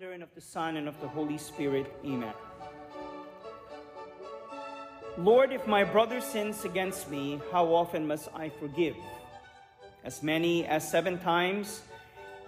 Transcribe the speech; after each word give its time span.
Father, 0.00 0.12
and 0.14 0.22
of 0.22 0.34
the 0.34 0.40
Son, 0.40 0.78
and 0.78 0.88
of 0.88 0.98
the 1.02 1.08
Holy 1.08 1.36
Spirit. 1.36 1.94
Amen. 2.06 2.32
Lord, 5.18 5.52
if 5.52 5.66
my 5.66 5.84
brother 5.84 6.22
sins 6.22 6.64
against 6.64 7.10
me, 7.10 7.38
how 7.52 7.66
often 7.66 8.06
must 8.06 8.30
I 8.34 8.48
forgive? 8.48 8.96
As 10.02 10.22
many 10.22 10.64
as 10.64 10.90
seven 10.90 11.18
times? 11.18 11.82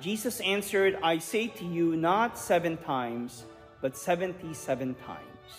Jesus 0.01 0.41
answered, 0.41 0.99
I 1.03 1.19
say 1.19 1.49
to 1.49 1.65
you, 1.67 1.95
not 1.95 2.39
seven 2.39 2.79
times, 2.79 3.45
but 3.83 3.99
77 3.99 4.95
times. 5.07 5.53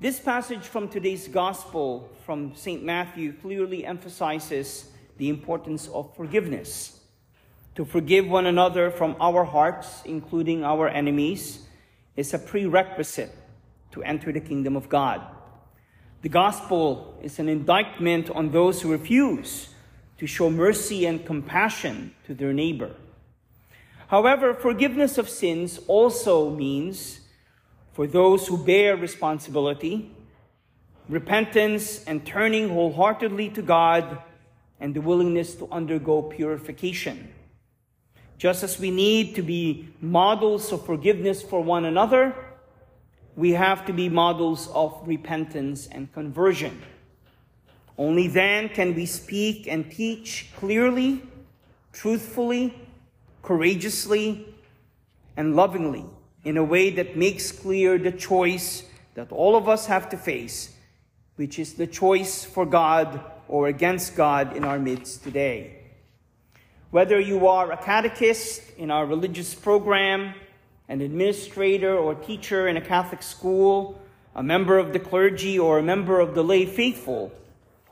This 0.00 0.18
passage 0.18 0.62
from 0.62 0.88
today's 0.88 1.28
Gospel 1.28 2.08
from 2.24 2.54
St. 2.54 2.82
Matthew 2.82 3.34
clearly 3.34 3.84
emphasizes 3.84 4.92
the 5.18 5.28
importance 5.28 5.88
of 5.88 6.16
forgiveness. 6.16 6.97
To 7.78 7.84
forgive 7.84 8.26
one 8.26 8.46
another 8.46 8.90
from 8.90 9.14
our 9.20 9.44
hearts, 9.44 10.02
including 10.04 10.64
our 10.64 10.88
enemies, 10.88 11.62
is 12.16 12.34
a 12.34 12.38
prerequisite 12.40 13.32
to 13.92 14.02
enter 14.02 14.32
the 14.32 14.40
kingdom 14.40 14.74
of 14.74 14.88
God. 14.88 15.22
The 16.22 16.28
Gospel 16.28 17.16
is 17.22 17.38
an 17.38 17.48
indictment 17.48 18.30
on 18.30 18.50
those 18.50 18.82
who 18.82 18.90
refuse 18.90 19.68
to 20.18 20.26
show 20.26 20.50
mercy 20.50 21.06
and 21.06 21.24
compassion 21.24 22.16
to 22.26 22.34
their 22.34 22.52
neighbor. 22.52 22.96
However, 24.08 24.54
forgiveness 24.54 25.16
of 25.16 25.28
sins 25.28 25.78
also 25.86 26.50
means 26.50 27.20
for 27.92 28.08
those 28.08 28.48
who 28.48 28.58
bear 28.58 28.96
responsibility, 28.96 30.10
repentance 31.08 32.02
and 32.06 32.26
turning 32.26 32.70
wholeheartedly 32.70 33.50
to 33.50 33.62
God, 33.62 34.18
and 34.80 34.94
the 34.94 35.00
willingness 35.00 35.54
to 35.54 35.68
undergo 35.70 36.22
purification. 36.22 37.34
Just 38.38 38.62
as 38.62 38.78
we 38.78 38.92
need 38.92 39.34
to 39.34 39.42
be 39.42 39.88
models 40.00 40.72
of 40.72 40.86
forgiveness 40.86 41.42
for 41.42 41.60
one 41.62 41.84
another, 41.84 42.34
we 43.34 43.52
have 43.52 43.84
to 43.86 43.92
be 43.92 44.08
models 44.08 44.68
of 44.68 44.96
repentance 45.06 45.88
and 45.88 46.12
conversion. 46.12 46.80
Only 47.98 48.28
then 48.28 48.68
can 48.68 48.94
we 48.94 49.06
speak 49.06 49.66
and 49.66 49.90
teach 49.90 50.50
clearly, 50.56 51.20
truthfully, 51.92 52.78
courageously, 53.42 54.54
and 55.36 55.56
lovingly 55.56 56.04
in 56.44 56.56
a 56.56 56.64
way 56.64 56.90
that 56.90 57.16
makes 57.16 57.50
clear 57.50 57.98
the 57.98 58.12
choice 58.12 58.84
that 59.14 59.32
all 59.32 59.56
of 59.56 59.68
us 59.68 59.86
have 59.86 60.08
to 60.10 60.16
face, 60.16 60.74
which 61.34 61.58
is 61.58 61.74
the 61.74 61.88
choice 61.88 62.44
for 62.44 62.64
God 62.64 63.20
or 63.48 63.66
against 63.66 64.14
God 64.14 64.56
in 64.56 64.64
our 64.64 64.78
midst 64.78 65.24
today. 65.24 65.77
Whether 66.90 67.20
you 67.20 67.46
are 67.46 67.70
a 67.70 67.76
catechist 67.76 68.62
in 68.78 68.90
our 68.90 69.04
religious 69.04 69.54
program, 69.54 70.32
an 70.88 71.02
administrator 71.02 71.94
or 71.94 72.14
teacher 72.14 72.66
in 72.66 72.78
a 72.78 72.80
Catholic 72.80 73.22
school, 73.22 74.00
a 74.34 74.42
member 74.42 74.78
of 74.78 74.94
the 74.94 74.98
clergy, 74.98 75.58
or 75.58 75.78
a 75.78 75.82
member 75.82 76.18
of 76.18 76.34
the 76.34 76.42
lay 76.42 76.64
faithful, 76.64 77.30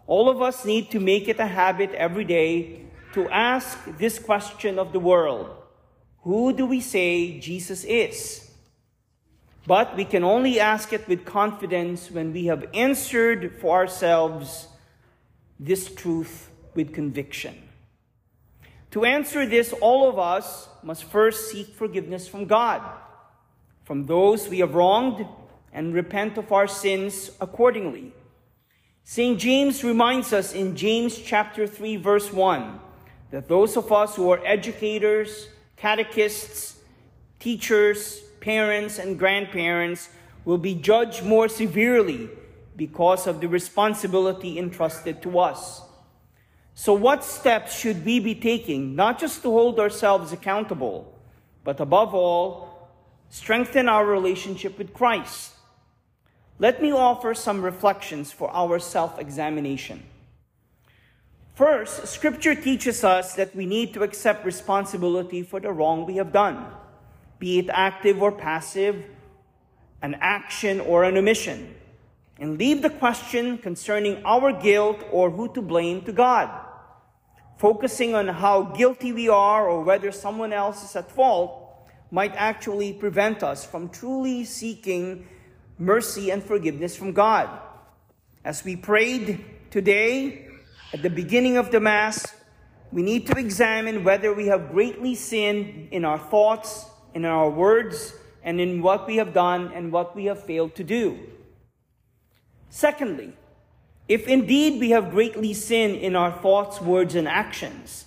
all 0.06 0.30
of 0.30 0.40
us 0.40 0.64
need 0.64 0.90
to 0.92 0.98
make 0.98 1.28
it 1.28 1.38
a 1.38 1.46
habit 1.46 1.92
every 1.92 2.24
day 2.24 2.86
to 3.12 3.28
ask 3.28 3.78
this 3.98 4.18
question 4.18 4.78
of 4.78 4.92
the 4.94 5.00
world 5.00 5.50
Who 6.22 6.54
do 6.54 6.64
we 6.64 6.80
say 6.80 7.38
Jesus 7.38 7.84
is? 7.84 8.50
But 9.66 9.94
we 9.94 10.06
can 10.06 10.24
only 10.24 10.58
ask 10.58 10.94
it 10.94 11.06
with 11.06 11.26
confidence 11.26 12.10
when 12.10 12.32
we 12.32 12.46
have 12.46 12.64
answered 12.72 13.58
for 13.60 13.76
ourselves 13.76 14.68
this 15.60 15.92
truth 15.92 16.48
with 16.74 16.94
conviction. 16.94 17.65
To 18.96 19.04
answer 19.04 19.44
this, 19.44 19.74
all 19.74 20.08
of 20.08 20.18
us 20.18 20.70
must 20.82 21.04
first 21.04 21.50
seek 21.50 21.66
forgiveness 21.74 22.26
from 22.26 22.46
God, 22.46 22.80
from 23.84 24.06
those 24.06 24.48
we 24.48 24.60
have 24.60 24.74
wronged, 24.74 25.26
and 25.70 25.92
repent 25.92 26.38
of 26.38 26.50
our 26.50 26.66
sins 26.66 27.30
accordingly. 27.38 28.14
St. 29.04 29.38
James 29.38 29.84
reminds 29.84 30.32
us 30.32 30.54
in 30.54 30.74
James 30.74 31.18
chapter 31.18 31.66
3 31.66 31.96
verse 31.96 32.32
1 32.32 32.80
that 33.32 33.48
those 33.48 33.76
of 33.76 33.92
us 33.92 34.16
who 34.16 34.30
are 34.30 34.40
educators, 34.46 35.48
catechists, 35.76 36.78
teachers, 37.38 38.22
parents, 38.40 38.98
and 38.98 39.18
grandparents 39.18 40.08
will 40.46 40.56
be 40.56 40.74
judged 40.74 41.22
more 41.22 41.50
severely 41.50 42.30
because 42.76 43.26
of 43.26 43.42
the 43.42 43.46
responsibility 43.46 44.58
entrusted 44.58 45.20
to 45.20 45.38
us. 45.38 45.85
So, 46.78 46.92
what 46.92 47.24
steps 47.24 47.74
should 47.74 48.04
we 48.04 48.20
be 48.20 48.34
taking, 48.34 48.94
not 48.94 49.18
just 49.18 49.40
to 49.42 49.50
hold 49.50 49.80
ourselves 49.80 50.30
accountable, 50.30 51.10
but 51.64 51.80
above 51.80 52.14
all, 52.14 52.90
strengthen 53.30 53.88
our 53.88 54.04
relationship 54.04 54.76
with 54.76 54.92
Christ? 54.92 55.52
Let 56.58 56.82
me 56.82 56.92
offer 56.92 57.32
some 57.32 57.62
reflections 57.62 58.30
for 58.30 58.50
our 58.50 58.78
self 58.78 59.18
examination. 59.18 60.02
First, 61.54 62.08
Scripture 62.08 62.54
teaches 62.54 63.02
us 63.04 63.32
that 63.36 63.56
we 63.56 63.64
need 63.64 63.94
to 63.94 64.02
accept 64.02 64.44
responsibility 64.44 65.42
for 65.42 65.60
the 65.60 65.72
wrong 65.72 66.04
we 66.04 66.16
have 66.16 66.30
done 66.30 66.62
be 67.38 67.58
it 67.58 67.70
active 67.70 68.20
or 68.22 68.32
passive, 68.32 69.02
an 70.02 70.14
action 70.20 70.80
or 70.80 71.04
an 71.04 71.16
omission, 71.16 71.74
and 72.38 72.58
leave 72.58 72.82
the 72.82 72.90
question 72.90 73.56
concerning 73.56 74.22
our 74.26 74.52
guilt 74.52 75.02
or 75.10 75.30
who 75.30 75.50
to 75.54 75.62
blame 75.62 76.02
to 76.02 76.12
God. 76.12 76.65
Focusing 77.56 78.14
on 78.14 78.28
how 78.28 78.62
guilty 78.62 79.12
we 79.12 79.28
are 79.28 79.68
or 79.68 79.82
whether 79.82 80.12
someone 80.12 80.52
else 80.52 80.84
is 80.84 80.94
at 80.94 81.10
fault 81.10 81.88
might 82.10 82.34
actually 82.36 82.92
prevent 82.92 83.42
us 83.42 83.64
from 83.64 83.88
truly 83.88 84.44
seeking 84.44 85.26
mercy 85.78 86.30
and 86.30 86.42
forgiveness 86.42 86.94
from 86.94 87.12
God. 87.12 87.48
As 88.44 88.64
we 88.64 88.76
prayed 88.76 89.44
today 89.70 90.48
at 90.92 91.02
the 91.02 91.10
beginning 91.10 91.56
of 91.56 91.70
the 91.70 91.80
Mass, 91.80 92.26
we 92.92 93.02
need 93.02 93.26
to 93.26 93.38
examine 93.38 94.04
whether 94.04 94.32
we 94.32 94.46
have 94.46 94.70
greatly 94.70 95.14
sinned 95.14 95.88
in 95.90 96.04
our 96.04 96.18
thoughts, 96.18 96.86
in 97.14 97.24
our 97.24 97.50
words, 97.50 98.14
and 98.42 98.60
in 98.60 98.80
what 98.82 99.06
we 99.06 99.16
have 99.16 99.32
done 99.32 99.72
and 99.74 99.90
what 99.90 100.14
we 100.14 100.26
have 100.26 100.44
failed 100.44 100.74
to 100.76 100.84
do. 100.84 101.18
Secondly, 102.68 103.32
if 104.08 104.28
indeed 104.28 104.80
we 104.80 104.90
have 104.90 105.10
greatly 105.10 105.52
sinned 105.52 105.96
in 105.96 106.14
our 106.14 106.32
thoughts, 106.32 106.80
words, 106.80 107.14
and 107.14 107.26
actions, 107.26 108.06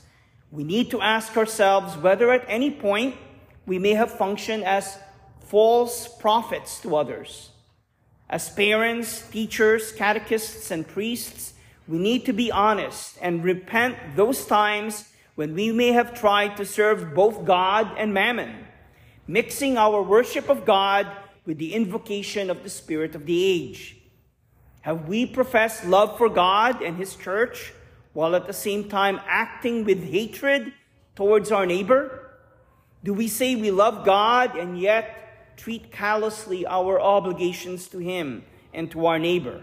we 0.52 0.64
need 0.64 0.90
to 0.92 1.02
ask 1.02 1.36
ourselves 1.38 1.98
whether 1.98 2.32
at 2.32 2.46
any 2.48 2.72
point 2.72 3.16
we 3.66 3.78
may 3.78 3.94
have 3.94 4.12
functioned 4.12 4.64
as 4.64 4.98
false 5.42 6.08
prophets 6.08 6.80
to 6.82 6.96
others. 6.96 7.52
As 8.30 8.50
parents, 8.50 9.28
teachers, 9.30 9.92
catechists, 9.92 10.72
and 10.72 10.88
priests, 10.88 11.54
we 11.88 11.98
need 11.98 12.26
to 12.26 12.34
be 12.34 12.52
honest 12.52 13.18
and 13.22 13.44
repent 13.44 13.98
those 14.16 14.46
times 14.46 15.10
when 15.36 15.54
we 15.54 15.72
may 15.72 15.92
have 15.92 16.14
tried 16.14 16.58
to 16.58 16.66
serve 16.66 17.14
both 17.14 17.46
God 17.46 17.92
and 17.98 18.14
mammon 18.14 18.68
mixing 19.30 19.78
our 19.78 20.02
worship 20.02 20.50
of 20.50 20.66
God 20.66 21.06
with 21.46 21.60
the 21.60 21.76
invocation 21.76 22.50
of 22.50 22.64
the 22.64 22.70
spirit 22.70 23.14
of 23.14 23.28
the 23.28 23.46
age? 23.46 23.99
Have 24.82 25.10
we 25.10 25.26
professed 25.26 25.86
love 25.86 26.18
for 26.18 26.30
God 26.30 26.82
and 26.82 26.98
His 26.98 27.16
church 27.16 27.74
while 28.14 28.36
at 28.36 28.48
the 28.48 28.54
same 28.54 28.90
time 28.90 29.20
acting 29.28 29.84
with 29.84 30.04
hatred 30.04 30.74
towards 31.16 31.52
our 31.52 31.66
neighbor? 31.66 32.32
Do 33.04 33.14
we 33.14 33.28
say 33.28 33.56
we 33.56 33.72
love 33.72 34.06
God 34.06 34.56
and 34.56 34.80
yet 34.80 35.58
treat 35.58 35.92
callously 35.92 36.66
our 36.66 37.00
obligations 37.00 37.88
to 37.90 38.00
Him 38.00 38.44
and 38.74 38.90
to 38.92 39.06
our 39.06 39.20
neighbor? 39.20 39.62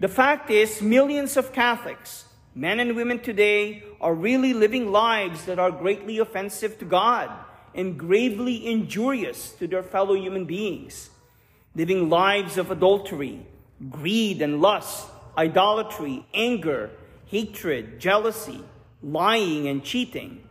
The 0.00 0.08
fact 0.08 0.50
is, 0.50 0.82
millions 0.82 1.36
of 1.36 1.52
Catholics, 1.52 2.26
men 2.54 2.80
and 2.80 2.96
women 2.96 3.20
today, 3.20 3.82
are 4.00 4.14
really 4.14 4.52
living 4.52 4.90
lives 4.90 5.46
that 5.46 5.58
are 5.58 5.70
greatly 5.70 6.18
offensive 6.18 6.78
to 6.80 6.84
God 6.84 7.30
and 7.74 7.98
gravely 7.98 8.66
injurious 8.66 9.52
to 9.52 9.66
their 9.66 9.82
fellow 9.82 10.14
human 10.14 10.44
beings, 10.44 11.10
living 11.74 12.10
lives 12.10 12.58
of 12.58 12.70
adultery, 12.70 13.46
greed 13.90 14.42
and 14.42 14.60
lust, 14.60 15.08
idolatry, 15.36 16.26
anger, 16.34 16.90
hatred, 17.26 17.98
jealousy, 17.98 18.62
lying 19.02 19.66
and 19.68 19.82
cheating, 19.84 20.42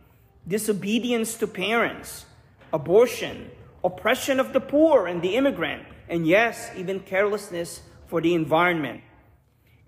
disobedience 0.46 1.34
to 1.36 1.46
parents, 1.46 2.26
abortion, 2.72 3.50
oppression 3.84 4.40
of 4.40 4.52
the 4.52 4.60
poor 4.60 5.06
and 5.06 5.22
the 5.22 5.36
immigrant, 5.36 5.84
and 6.08 6.26
yes, 6.26 6.70
even 6.76 7.00
carelessness 7.00 7.82
for 8.06 8.20
the 8.20 8.34
environment. 8.34 9.00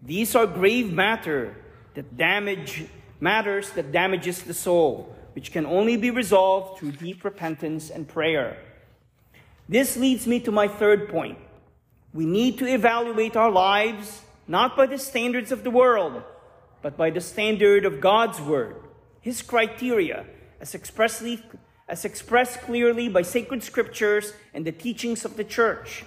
These 0.02 0.34
are 0.34 0.46
grave 0.46 0.92
matter 0.92 1.56
that 1.94 2.16
damage 2.16 2.86
matters 3.20 3.70
that 3.70 3.92
damages 3.92 4.42
the 4.42 4.54
soul 4.54 5.14
which 5.34 5.50
can 5.50 5.66
only 5.66 5.96
be 5.96 6.10
resolved 6.10 6.78
through 6.78 6.92
deep 6.92 7.24
repentance 7.24 7.90
and 7.90 8.06
prayer. 8.06 8.56
This 9.68 9.96
leads 9.96 10.26
me 10.26 10.40
to 10.40 10.52
my 10.52 10.68
third 10.68 11.08
point. 11.08 11.38
We 12.14 12.26
need 12.26 12.58
to 12.58 12.66
evaluate 12.66 13.36
our 13.36 13.50
lives 13.50 14.22
not 14.46 14.76
by 14.76 14.86
the 14.86 14.98
standards 14.98 15.50
of 15.50 15.64
the 15.64 15.70
world, 15.70 16.22
but 16.80 16.96
by 16.96 17.10
the 17.10 17.20
standard 17.20 17.84
of 17.84 18.00
God's 18.00 18.40
Word, 18.40 18.76
His 19.20 19.42
criteria, 19.42 20.24
as 20.60 20.74
expressly 20.76 21.42
as 21.88 22.04
expressed 22.04 22.60
clearly 22.62 23.08
by 23.08 23.22
sacred 23.22 23.62
scriptures 23.62 24.32
and 24.54 24.64
the 24.64 24.72
teachings 24.72 25.24
of 25.24 25.36
the 25.36 25.44
church. 25.44 26.04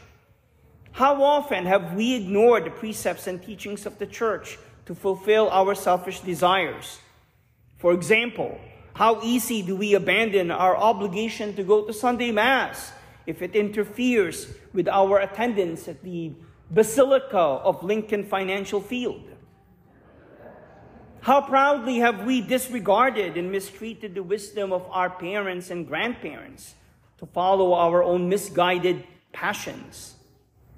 How 0.94 1.22
often 1.22 1.66
have 1.66 1.94
we 1.94 2.16
ignored 2.16 2.66
the 2.66 2.72
precepts 2.72 3.28
and 3.28 3.44
teachings 3.44 3.86
of 3.86 4.00
the 4.00 4.08
church 4.08 4.58
to 4.88 4.96
fulfill 4.96 5.50
our 5.50 5.76
selfish 5.76 6.22
desires? 6.22 7.00
For 7.78 7.94
example, 7.94 8.60
how 8.94 9.22
easy 9.22 9.62
do 9.62 9.76
we 9.76 9.94
abandon 9.94 10.50
our 10.50 10.76
obligation 10.76 11.54
to 11.56 11.64
go 11.64 11.86
to 11.86 11.94
Sunday 11.94 12.32
Mass 12.32 12.94
if 13.28 13.42
it 13.42 13.56
interferes 13.56 14.54
with 14.74 14.88
our 14.88 15.20
attendance 15.20 15.88
at 15.88 16.02
the 16.02 16.32
Basilica 16.72 17.38
of 17.38 17.84
Lincoln 17.84 18.24
Financial 18.24 18.82
Field? 18.82 19.22
How 21.22 21.42
proudly 21.42 21.98
have 21.98 22.26
we 22.26 22.40
disregarded 22.40 23.36
and 23.38 23.52
mistreated 23.52 24.16
the 24.16 24.24
wisdom 24.24 24.72
of 24.72 24.86
our 24.90 25.10
parents 25.10 25.70
and 25.70 25.86
grandparents 25.86 26.76
to 27.18 27.26
follow 27.26 27.74
our 27.74 28.02
own 28.02 28.30
misguided 28.30 29.04
passions? 29.34 30.16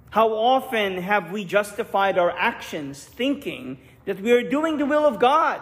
How 0.10 0.30
often 0.30 0.98
have 0.98 1.32
we 1.32 1.46
justified 1.46 2.18
our 2.18 2.32
actions 2.32 3.06
thinking 3.06 3.78
that 4.06 4.20
we 4.22 4.32
are 4.32 4.42
doing 4.42 4.78
the 4.80 4.88
will 4.88 5.06
of 5.06 5.20
God, 5.20 5.62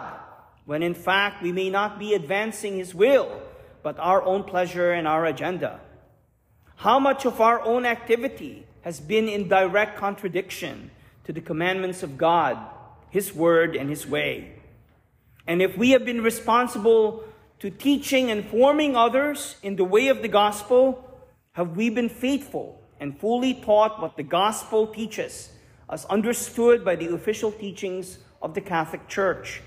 when 0.64 0.82
in 0.82 0.94
fact 0.94 1.42
we 1.42 1.52
may 1.52 1.68
not 1.68 1.98
be 1.98 2.14
advancing 2.14 2.78
His 2.78 2.94
will, 2.94 3.42
but 3.82 3.98
our 3.98 4.22
own 4.22 4.44
pleasure 4.44 4.92
and 4.92 5.06
our 5.06 5.26
agenda? 5.26 5.80
How 6.78 7.00
much 7.00 7.26
of 7.26 7.40
our 7.40 7.60
own 7.62 7.84
activity 7.84 8.64
has 8.82 9.00
been 9.00 9.28
in 9.28 9.48
direct 9.48 9.98
contradiction 9.98 10.92
to 11.24 11.32
the 11.32 11.40
commandments 11.40 12.04
of 12.04 12.16
God, 12.16 12.56
His 13.10 13.34
Word, 13.34 13.74
and 13.74 13.90
His 13.90 14.06
way? 14.06 14.52
And 15.48 15.60
if 15.60 15.76
we 15.76 15.90
have 15.90 16.04
been 16.04 16.22
responsible 16.22 17.24
to 17.58 17.68
teaching 17.68 18.30
and 18.30 18.48
forming 18.48 18.94
others 18.94 19.56
in 19.60 19.74
the 19.74 19.82
way 19.82 20.06
of 20.06 20.22
the 20.22 20.28
gospel, 20.28 21.02
have 21.54 21.76
we 21.76 21.90
been 21.90 22.08
faithful 22.08 22.80
and 23.00 23.18
fully 23.18 23.54
taught 23.54 24.00
what 24.00 24.16
the 24.16 24.22
gospel 24.22 24.86
teaches, 24.86 25.50
as 25.90 26.04
understood 26.04 26.84
by 26.84 26.94
the 26.94 27.12
official 27.12 27.50
teachings 27.50 28.18
of 28.40 28.54
the 28.54 28.60
Catholic 28.60 29.08
Church? 29.08 29.62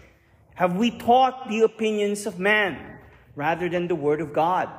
Have 0.55 0.77
we 0.77 0.91
taught 0.91 1.49
the 1.49 1.59
opinions 1.63 2.25
of 2.25 2.39
man 2.39 2.99
rather 3.35 3.67
than 3.67 3.89
the 3.89 3.95
Word 3.95 4.21
of 4.21 4.31
God? 4.31 4.69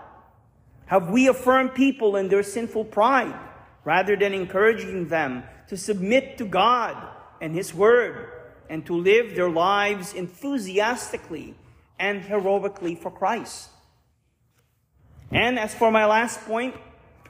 Have 0.93 1.09
we 1.09 1.27
affirmed 1.27 1.73
people 1.73 2.17
in 2.17 2.29
their 2.29 2.43
sinful 2.43 2.85
pride 2.85 3.35
rather 3.83 4.15
than 4.15 4.35
encouraging 4.35 5.09
them 5.09 5.43
to 5.69 5.75
submit 5.75 6.37
to 6.37 6.45
God 6.45 6.95
and 7.41 7.55
His 7.55 7.73
Word 7.73 8.29
and 8.69 8.85
to 8.85 8.95
live 8.95 9.35
their 9.35 9.49
lives 9.49 10.13
enthusiastically 10.13 11.55
and 11.99 12.21
heroically 12.21 12.95
for 12.95 13.11
Christ? 13.11 13.71
And 15.31 15.59
as 15.59 15.75
for 15.75 15.91
my 15.91 16.05
last 16.05 16.45
point, 16.45 16.75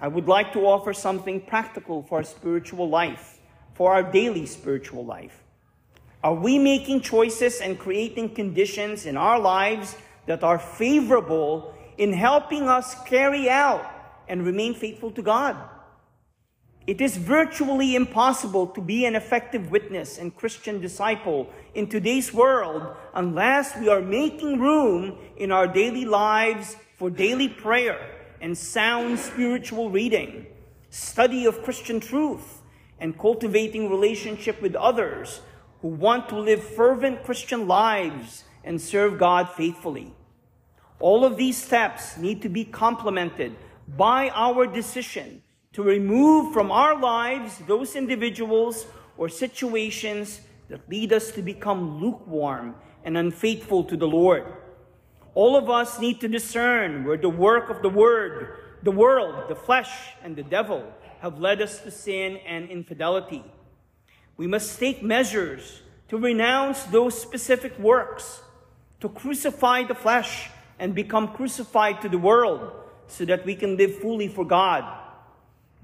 I 0.00 0.08
would 0.08 0.26
like 0.26 0.52
to 0.54 0.66
offer 0.66 0.92
something 0.92 1.40
practical 1.40 2.02
for 2.02 2.18
our 2.18 2.24
spiritual 2.24 2.88
life, 2.88 3.38
for 3.74 3.92
our 3.94 4.02
daily 4.02 4.46
spiritual 4.46 5.06
life. 5.06 5.44
Are 6.24 6.34
we 6.34 6.58
making 6.58 7.02
choices 7.02 7.60
and 7.60 7.78
creating 7.78 8.30
conditions 8.30 9.06
in 9.06 9.16
our 9.16 9.38
lives 9.38 9.94
that 10.26 10.42
are 10.42 10.58
favorable 10.58 11.76
in 12.02 12.12
helping 12.12 12.68
us 12.68 12.96
carry 13.04 13.48
out 13.48 13.88
and 14.26 14.44
remain 14.44 14.74
faithful 14.74 15.12
to 15.12 15.22
God? 15.22 15.56
It 16.84 17.00
is 17.00 17.16
virtually 17.16 17.94
impossible 17.94 18.66
to 18.68 18.80
be 18.80 19.04
an 19.04 19.14
effective 19.14 19.70
witness 19.70 20.18
and 20.18 20.34
Christian 20.34 20.80
disciple 20.80 21.48
in 21.74 21.86
today's 21.86 22.34
world 22.34 22.96
unless 23.14 23.76
we 23.78 23.88
are 23.88 24.02
making 24.02 24.58
room 24.58 25.16
in 25.36 25.52
our 25.52 25.68
daily 25.68 26.04
lives 26.04 26.76
for 26.96 27.08
daily 27.08 27.48
prayer 27.48 28.00
and 28.40 28.58
sound 28.58 29.20
spiritual 29.20 29.88
reading, 29.88 30.46
study 30.90 31.46
of 31.46 31.62
Christian 31.62 32.00
truth, 32.00 32.62
and 32.98 33.16
cultivating 33.16 33.88
relationship 33.88 34.60
with 34.60 34.74
others 34.74 35.40
who 35.82 35.88
want 35.88 36.28
to 36.30 36.38
live 36.38 36.64
fervent 36.64 37.22
Christian 37.22 37.68
lives 37.68 38.42
and 38.64 38.80
serve 38.80 39.20
God 39.20 39.48
faithfully. 39.50 40.12
All 41.02 41.24
of 41.24 41.36
these 41.36 41.60
steps 41.60 42.16
need 42.16 42.42
to 42.42 42.48
be 42.48 42.64
complemented 42.64 43.56
by 43.88 44.30
our 44.30 44.68
decision 44.68 45.42
to 45.72 45.82
remove 45.82 46.54
from 46.54 46.70
our 46.70 46.96
lives 46.96 47.58
those 47.66 47.96
individuals 47.96 48.86
or 49.16 49.28
situations 49.28 50.42
that 50.68 50.88
lead 50.88 51.12
us 51.12 51.32
to 51.32 51.42
become 51.42 52.00
lukewarm 52.00 52.76
and 53.02 53.18
unfaithful 53.18 53.82
to 53.82 53.96
the 53.96 54.06
Lord. 54.06 54.46
All 55.34 55.56
of 55.56 55.68
us 55.68 55.98
need 55.98 56.20
to 56.20 56.28
discern 56.28 57.02
where 57.04 57.16
the 57.16 57.28
work 57.28 57.68
of 57.68 57.82
the 57.82 57.90
word, 57.90 58.58
the 58.84 58.92
world, 58.92 59.48
the 59.48 59.56
flesh, 59.56 59.90
and 60.22 60.36
the 60.36 60.44
devil 60.44 60.84
have 61.18 61.40
led 61.40 61.60
us 61.60 61.80
to 61.80 61.90
sin 61.90 62.36
and 62.46 62.70
infidelity. 62.70 63.42
We 64.36 64.46
must 64.46 64.78
take 64.78 65.02
measures 65.02 65.82
to 66.10 66.16
renounce 66.16 66.84
those 66.84 67.20
specific 67.20 67.76
works, 67.76 68.40
to 69.00 69.08
crucify 69.08 69.82
the 69.82 69.96
flesh 69.96 70.48
and 70.82 70.96
become 70.96 71.28
crucified 71.28 72.02
to 72.02 72.08
the 72.08 72.18
world 72.18 72.72
so 73.06 73.24
that 73.24 73.46
we 73.46 73.54
can 73.54 73.76
live 73.76 73.94
fully 73.98 74.26
for 74.26 74.44
God. 74.44 74.82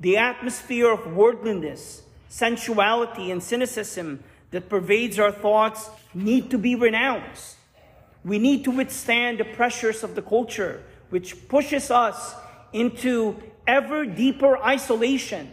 The 0.00 0.16
atmosphere 0.16 0.90
of 0.90 1.14
worldliness, 1.14 2.02
sensuality, 2.28 3.30
and 3.30 3.40
cynicism 3.40 4.24
that 4.50 4.68
pervades 4.68 5.20
our 5.20 5.30
thoughts 5.30 5.88
need 6.14 6.50
to 6.50 6.58
be 6.58 6.74
renounced. 6.74 7.58
We 8.24 8.40
need 8.40 8.64
to 8.64 8.72
withstand 8.72 9.38
the 9.38 9.44
pressures 9.44 10.02
of 10.02 10.16
the 10.16 10.22
culture, 10.22 10.82
which 11.10 11.46
pushes 11.46 11.92
us 11.92 12.34
into 12.72 13.40
ever 13.68 14.04
deeper 14.04 14.58
isolation 14.58 15.48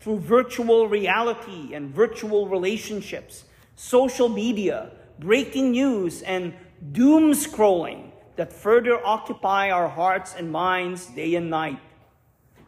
through 0.00 0.20
virtual 0.20 0.88
reality 0.88 1.74
and 1.74 1.94
virtual 1.94 2.48
relationships, 2.48 3.44
social 3.76 4.30
media, 4.30 4.92
breaking 5.18 5.72
news, 5.72 6.22
and 6.22 6.54
doom 6.92 7.32
scrolling 7.32 8.07
that 8.38 8.52
further 8.52 9.04
occupy 9.04 9.68
our 9.68 9.88
hearts 9.88 10.36
and 10.38 10.50
minds 10.52 11.06
day 11.06 11.34
and 11.34 11.50
night. 11.50 11.80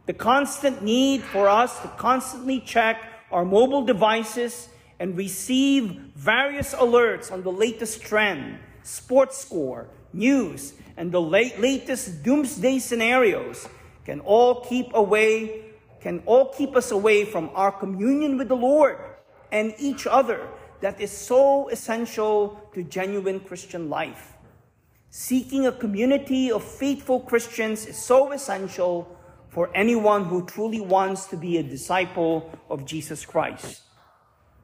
The 0.06 0.12
constant 0.12 0.82
need 0.82 1.22
for 1.22 1.48
us 1.48 1.78
to 1.82 1.88
constantly 1.96 2.58
check 2.58 3.00
our 3.30 3.44
mobile 3.44 3.84
devices 3.84 4.68
and 4.98 5.16
receive 5.16 5.92
various 6.16 6.74
alerts 6.74 7.30
on 7.30 7.44
the 7.44 7.52
latest 7.52 8.02
trend 8.02 8.58
sports 8.82 9.38
score, 9.38 9.86
news, 10.12 10.74
and 10.96 11.12
the 11.12 11.22
late, 11.22 11.60
latest 11.60 12.24
doomsday 12.24 12.80
scenarios 12.80 13.68
can 14.04 14.18
all 14.26 14.64
keep 14.64 14.90
away, 14.94 15.66
can 16.00 16.20
all 16.26 16.46
keep 16.52 16.74
us 16.74 16.90
away 16.90 17.24
from 17.24 17.48
our 17.54 17.70
communion 17.70 18.36
with 18.36 18.48
the 18.48 18.56
Lord 18.56 18.98
and 19.52 19.72
each 19.78 20.08
other 20.08 20.48
that 20.80 21.00
is 21.00 21.12
so 21.12 21.68
essential 21.68 22.60
to 22.74 22.82
genuine 22.82 23.38
Christian 23.38 23.88
life. 23.88 24.34
Seeking 25.10 25.66
a 25.66 25.72
community 25.72 26.52
of 26.52 26.62
faithful 26.62 27.18
Christians 27.18 27.84
is 27.84 27.98
so 27.98 28.30
essential 28.30 29.16
for 29.48 29.68
anyone 29.74 30.26
who 30.26 30.46
truly 30.46 30.80
wants 30.80 31.26
to 31.26 31.36
be 31.36 31.58
a 31.58 31.64
disciple 31.64 32.48
of 32.70 32.86
Jesus 32.86 33.26
Christ. 33.26 33.82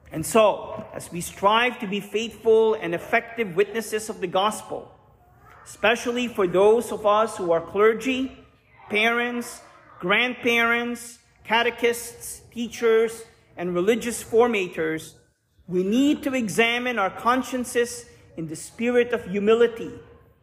And 0.09 0.25
so, 0.25 0.85
as 0.93 1.11
we 1.11 1.19
strive 1.19 1.79
to 1.79 1.87
be 1.87 1.99
faithful 1.99 2.75
and 2.75 2.95
effective 2.95 3.57
witnesses 3.57 4.09
of 4.09 4.21
the 4.21 4.27
gospel, 4.27 4.89
especially 5.65 6.29
for 6.29 6.47
those 6.47 6.93
of 6.93 7.05
us 7.05 7.35
who 7.35 7.51
are 7.51 7.59
clergy, 7.59 8.31
parents, 8.89 9.59
grandparents, 9.99 11.19
catechists, 11.43 12.41
teachers, 12.53 13.23
and 13.57 13.75
religious 13.75 14.23
formators, 14.23 15.15
we 15.67 15.83
need 15.83 16.23
to 16.23 16.33
examine 16.33 16.97
our 16.97 17.09
consciences 17.09 18.05
in 18.37 18.47
the 18.47 18.55
spirit 18.55 19.11
of 19.11 19.25
humility, 19.25 19.91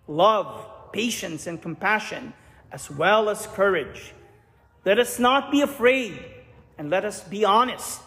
love, 0.07 0.93
patience, 0.93 1.47
and 1.47 1.61
compassion, 1.61 2.33
as 2.73 2.91
well 2.91 3.29
as 3.29 3.47
courage. 3.47 4.13
Let 4.85 4.99
us 4.99 5.19
not 5.19 5.51
be 5.51 5.63
afraid, 5.63 6.25
and 6.77 6.91
let 6.91 7.05
us 7.05 7.23
be 7.23 7.45
honest 7.45 8.01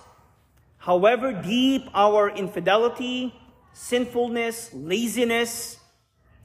However 0.88 1.34
deep 1.34 1.84
our 1.94 2.30
infidelity, 2.30 3.36
sinfulness, 3.74 4.70
laziness, 4.74 5.80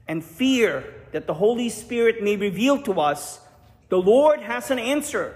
and 0.05 0.21
fear 0.21 0.83
that 1.13 1.27
the 1.27 1.33
Holy 1.33 1.69
Spirit 1.69 2.21
may 2.21 2.35
reveal 2.35 2.81
to 2.83 2.99
us, 2.99 3.39
the 3.87 4.01
Lord 4.01 4.41
has 4.41 4.69
an 4.69 4.79
answer. 4.79 5.35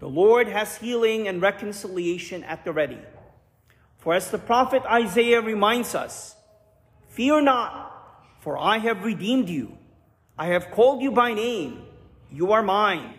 The 0.00 0.08
Lord 0.08 0.48
has 0.48 0.78
healing 0.78 1.28
and 1.28 1.40
reconciliation 1.40 2.42
at 2.42 2.64
the 2.64 2.72
ready. 2.72 2.98
For 3.98 4.14
as 4.14 4.32
the 4.32 4.38
prophet 4.38 4.82
Isaiah 4.86 5.40
reminds 5.40 5.94
us, 5.94 6.34
Fear 7.10 7.42
not, 7.42 7.91
for 8.42 8.58
I 8.58 8.76
have 8.78 9.06
redeemed 9.06 9.48
you. 9.48 9.78
I 10.36 10.48
have 10.48 10.70
called 10.70 11.00
you 11.00 11.10
by 11.10 11.32
name. 11.32 11.86
You 12.30 12.52
are 12.52 12.62
mine. 12.62 13.14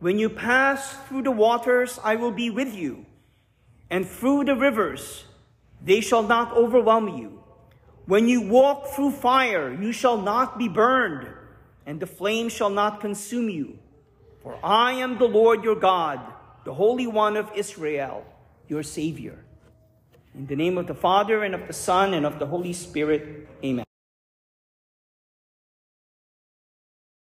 When 0.00 0.18
you 0.18 0.28
pass 0.28 0.96
through 1.06 1.22
the 1.22 1.30
waters, 1.30 2.00
I 2.02 2.16
will 2.16 2.32
be 2.32 2.50
with 2.50 2.74
you 2.74 3.06
and 3.90 4.08
through 4.08 4.44
the 4.44 4.56
rivers, 4.56 5.24
they 5.82 6.00
shall 6.00 6.22
not 6.22 6.52
overwhelm 6.56 7.08
you. 7.16 7.42
When 8.06 8.28
you 8.28 8.42
walk 8.42 8.88
through 8.88 9.12
fire, 9.12 9.72
you 9.72 9.92
shall 9.92 10.20
not 10.20 10.58
be 10.58 10.68
burned, 10.68 11.28
and 11.84 12.00
the 12.00 12.06
flame 12.06 12.48
shall 12.48 12.70
not 12.70 13.00
consume 13.00 13.48
you. 13.48 13.78
For 14.42 14.58
I 14.62 14.92
am 14.92 15.18
the 15.18 15.26
Lord 15.26 15.64
your 15.64 15.76
God, 15.76 16.20
the 16.64 16.74
Holy 16.74 17.06
One 17.06 17.36
of 17.36 17.50
Israel, 17.54 18.24
your 18.68 18.82
Savior. 18.82 19.38
In 20.34 20.46
the 20.46 20.56
name 20.56 20.78
of 20.78 20.86
the 20.86 20.94
Father, 20.94 21.42
and 21.42 21.54
of 21.54 21.66
the 21.66 21.72
Son, 21.72 22.14
and 22.14 22.26
of 22.26 22.38
the 22.38 22.46
Holy 22.46 22.72
Spirit, 22.72 23.48
amen. 23.64 23.85